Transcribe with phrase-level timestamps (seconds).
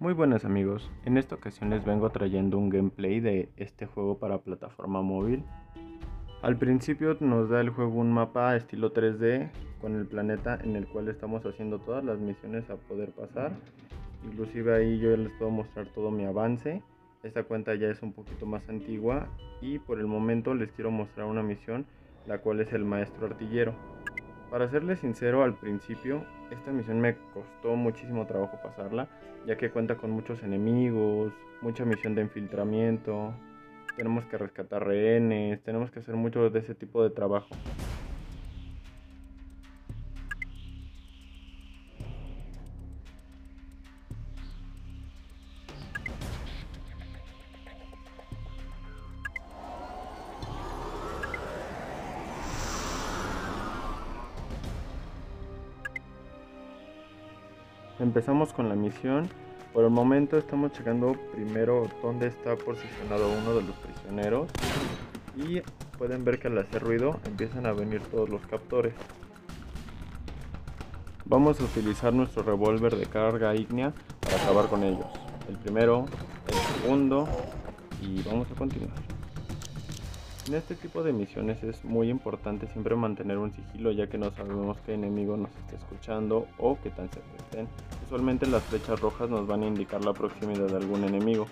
[0.00, 4.38] Muy buenas amigos, en esta ocasión les vengo trayendo un gameplay de este juego para
[4.38, 5.42] plataforma móvil.
[6.40, 9.50] Al principio nos da el juego un mapa estilo 3D
[9.80, 13.50] con el planeta en el cual estamos haciendo todas las misiones a poder pasar.
[14.24, 16.80] Inclusive ahí yo les puedo mostrar todo mi avance.
[17.24, 19.26] Esta cuenta ya es un poquito más antigua
[19.60, 21.86] y por el momento les quiero mostrar una misión
[22.28, 23.74] la cual es el maestro artillero.
[24.50, 29.06] Para serles sincero, al principio esta misión me costó muchísimo trabajo pasarla,
[29.46, 33.34] ya que cuenta con muchos enemigos, mucha misión de infiltramiento,
[33.96, 37.48] tenemos que rescatar rehenes, tenemos que hacer mucho de ese tipo de trabajo.
[58.00, 59.28] Empezamos con la misión.
[59.72, 64.48] Por el momento estamos checando primero dónde está posicionado uno de los prisioneros.
[65.36, 65.60] Y
[65.98, 68.94] pueden ver que al hacer ruido empiezan a venir todos los captores.
[71.24, 75.06] Vamos a utilizar nuestro revólver de carga ígnea para acabar con ellos.
[75.48, 76.06] El primero,
[76.46, 77.28] el segundo
[78.00, 79.17] y vamos a continuar.
[80.48, 84.30] En este tipo de misiones es muy importante siempre mantener un sigilo ya que no
[84.30, 87.68] sabemos qué enemigo nos está escuchando o qué tan cerca estén.
[88.06, 91.44] Usualmente las flechas rojas nos van a indicar la proximidad de algún enemigo.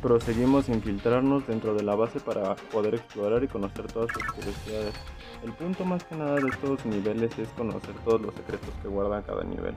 [0.00, 4.94] Proseguimos a infiltrarnos dentro de la base para poder explorar y conocer todas sus curiosidades.
[5.42, 9.22] El punto más que nada de estos niveles es conocer todos los secretos que guarda
[9.22, 9.74] cada nivel,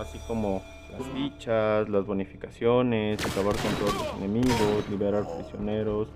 [0.00, 6.08] así como las fichas, las bonificaciones, acabar con todos los enemigos, liberar prisioneros,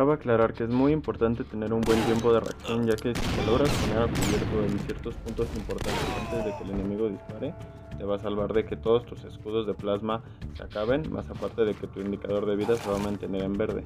[0.00, 3.20] Cabe aclarar que es muy importante tener un buen tiempo de reacción ya que si
[3.20, 7.54] te logras poner a cubierto en ciertos puntos importantes antes de que el enemigo dispare,
[7.98, 10.22] te va a salvar de que todos tus escudos de plasma
[10.54, 13.58] se acaben, más aparte de que tu indicador de vida se va a mantener en
[13.58, 13.84] verde.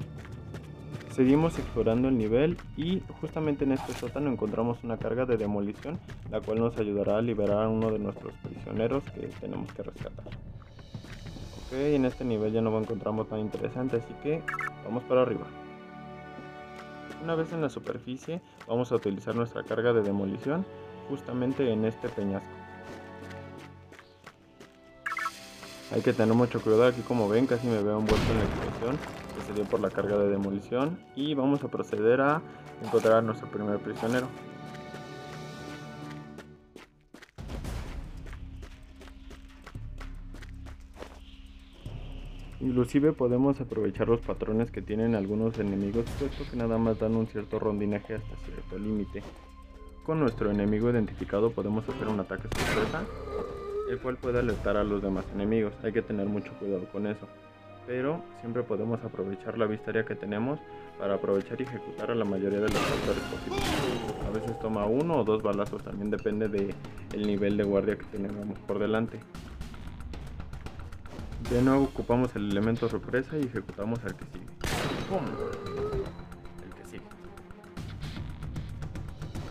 [1.11, 5.99] Seguimos explorando el nivel y justamente en este sótano encontramos una carga de demolición,
[6.31, 10.27] la cual nos ayudará a liberar a uno de nuestros prisioneros que tenemos que rescatar.
[10.27, 14.41] Ok, en este nivel ya no encontramos nada interesante, así que
[14.85, 15.45] vamos para arriba.
[17.23, 20.65] Una vez en la superficie vamos a utilizar nuestra carga de demolición
[21.09, 22.47] justamente en este peñasco.
[25.93, 28.97] Hay que tener mucho cuidado aquí como ven casi me veo envuelto en la explosión
[29.35, 32.41] que se dio por la carga de demolición y vamos a proceder a
[32.83, 34.27] encontrar a nuestro primer prisionero.
[42.61, 47.27] Inclusive podemos aprovechar los patrones que tienen algunos enemigos puesto que nada más dan un
[47.27, 49.21] cierto rondinaje hasta cierto límite.
[50.05, 53.03] Con nuestro enemigo identificado podemos hacer un ataque sorpresa,
[53.89, 57.27] el cual puede alertar a los demás enemigos, hay que tener mucho cuidado con eso.
[57.87, 60.59] Pero siempre podemos aprovechar la vista que tenemos
[60.97, 63.63] para aprovechar y ejecutar a la mayoría de los factores posibles.
[64.25, 68.57] A veces toma uno o dos balazos, también depende del nivel de guardia que tengamos
[68.59, 69.19] por delante.
[71.49, 74.45] De nuevo ocupamos el elemento sorpresa y ejecutamos al que sigue.
[76.63, 77.03] El que sigue.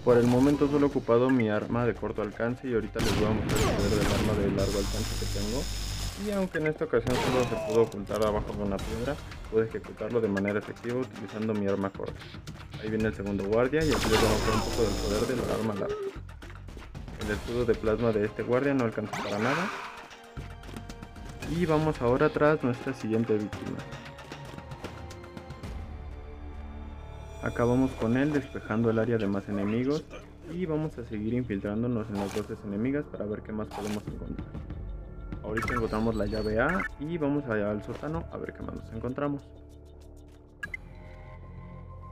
[0.04, 3.26] Por el momento solo he ocupado mi arma de corto alcance y ahorita les voy
[3.26, 5.62] a mostrar el poder del arma de largo alcance que tengo.
[6.26, 9.16] Y aunque en esta ocasión solo se pudo ocultar abajo de una piedra,
[9.50, 12.20] pude ejecutarlo de manera efectiva utilizando mi arma corta.
[12.82, 15.26] Ahí viene el segundo guardia y aquí les voy a mostrar un poco del poder
[15.26, 15.96] del arma larga.
[17.24, 19.70] El escudo de plasma de este guardia no alcanza para nada,
[21.50, 23.78] y vamos ahora tras nuestra siguiente víctima.
[27.42, 30.04] Acabamos con él despejando el área de más enemigos
[30.52, 34.48] y vamos a seguir infiltrándonos en las voces enemigas para ver qué más podemos encontrar.
[35.42, 38.92] Ahorita encontramos la llave A y vamos allá al sótano a ver qué más nos
[38.92, 39.42] encontramos.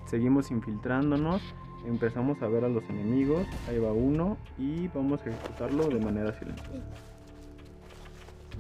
[0.06, 1.40] Seguimos infiltrándonos,
[1.86, 6.38] empezamos a ver a los enemigos, ahí va uno y vamos a ejecutarlo de manera
[6.38, 6.82] silenciosa.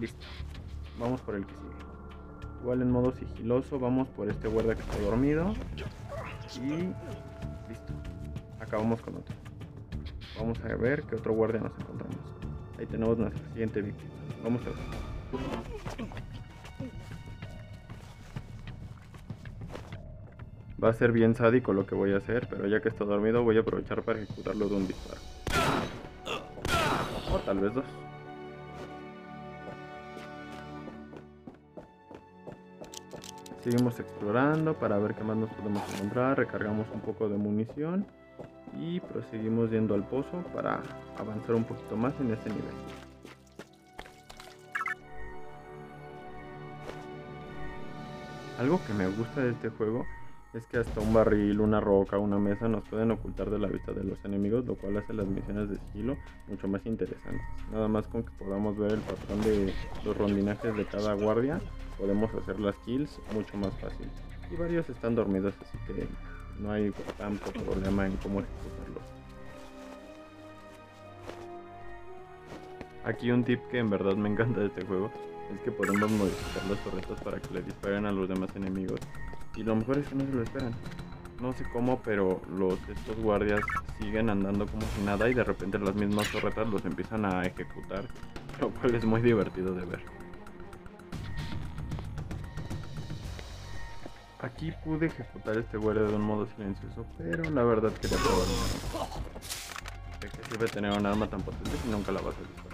[0.00, 0.26] Listo
[0.98, 1.72] vamos por el que sigue.
[2.60, 5.52] Igual en modo sigiloso vamos por este guardia que está dormido.
[6.56, 6.68] Y
[7.68, 7.92] listo.
[8.60, 9.34] Acabamos con otro.
[10.38, 12.16] Vamos a ver qué otro guardia nos encontramos.
[12.78, 14.10] Ahí tenemos nuestra siguiente víctima.
[14.44, 14.76] Vamos a ver.
[20.82, 23.44] Va a ser bien sádico lo que voy a hacer, pero ya que está dormido
[23.44, 25.20] voy a aprovechar para ejecutarlo de un disparo.
[27.32, 27.84] O tal vez dos.
[33.62, 36.36] Seguimos explorando para ver qué más nos podemos encontrar.
[36.36, 38.04] Recargamos un poco de munición
[38.80, 40.82] y proseguimos yendo al pozo para
[41.16, 42.74] avanzar un poquito más en este nivel.
[48.58, 50.04] Algo que me gusta de este juego
[50.54, 53.92] es que hasta un barril, una roca, una mesa nos pueden ocultar de la vista
[53.92, 56.16] de los enemigos, lo cual hace las misiones de sigilo
[56.46, 57.42] mucho más interesantes.
[57.70, 59.72] Nada más con que podamos ver el patrón de
[60.04, 61.60] los rondinajes de cada guardia,
[61.98, 64.08] podemos hacer las kills mucho más fácil.
[64.50, 66.06] Y varios están dormidos, así que
[66.60, 69.02] no hay tanto problema en cómo ejecutarlos.
[73.04, 75.10] Aquí un tip que en verdad me encanta de este juego
[75.52, 79.00] es que podemos modificar las torretas para que le disparen a los demás enemigos.
[79.56, 80.74] Y lo mejor es que no se lo esperan.
[81.40, 83.60] No sé cómo, pero los estos guardias
[84.00, 88.04] siguen andando como si nada y de repente las mismas torretas los empiezan a ejecutar,
[88.60, 90.02] lo cual es muy divertido de ver.
[94.40, 98.46] Aquí pude ejecutar este guardia de un modo silencioso, pero la verdad quería probar
[100.20, 102.71] ¿De qué sirve tener un arma tan potente si nunca la vas a disparar?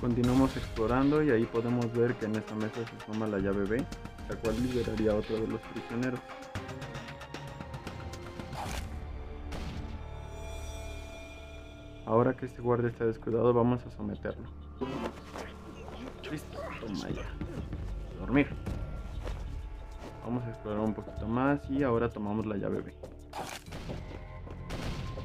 [0.00, 3.84] Continuamos explorando y ahí podemos ver que en esta mesa se suma la llave B,
[4.28, 6.20] la cual liberaría a otro de los prisioneros.
[12.06, 14.48] Ahora que este guardia está descuidado, vamos a someterlo.
[16.30, 17.22] Listo, toma ya.
[18.20, 18.46] Dormir.
[20.24, 23.17] Vamos a explorar un poquito más y ahora tomamos la llave B.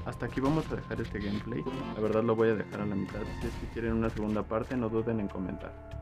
[0.05, 1.63] Hasta aquí vamos a dejar este gameplay.
[1.95, 3.21] La verdad lo voy a dejar a la mitad.
[3.41, 5.92] Si es que quieren una segunda parte, no duden en comentar.